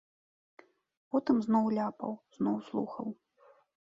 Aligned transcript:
Потым 1.15 1.35
зноў 1.47 1.65
ляпаў, 1.77 2.13
зноў 2.39 2.57
слухаў. 2.71 3.07